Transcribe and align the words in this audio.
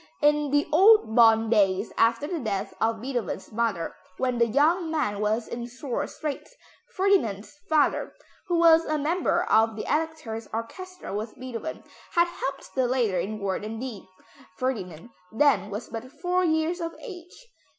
In 0.19 0.49
the 0.49 0.67
old 0.71 1.15
Bonn 1.15 1.47
days, 1.51 1.93
after 1.95 2.25
the 2.25 2.39
death 2.39 2.73
of 2.81 2.99
Beethoven's 3.01 3.51
mother, 3.51 3.93
when 4.17 4.39
the 4.39 4.47
young 4.47 4.89
man 4.89 5.19
was 5.19 5.47
in 5.47 5.67
sore 5.67 6.07
straits, 6.07 6.55
Ferdinand's 6.95 7.53
father, 7.69 8.11
who 8.47 8.57
was 8.57 8.83
a 8.83 8.97
member 8.97 9.43
of 9.43 9.75
the 9.75 9.83
Elector's 9.85 10.47
orchestra 10.51 11.13
with 11.13 11.39
Beethoven, 11.39 11.83
had 12.13 12.25
helped 12.27 12.73
the 12.73 12.87
latter 12.87 13.19
in 13.19 13.37
word 13.37 13.63
and 13.63 13.79
deed. 13.79 14.07
Ferdinand 14.57 15.11
then 15.31 15.69
was 15.69 15.87
but 15.89 16.11
four 16.11 16.43
years 16.43 16.81
of 16.81 16.95
age. 16.99 17.45